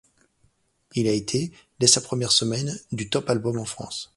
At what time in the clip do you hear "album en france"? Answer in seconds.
3.29-4.09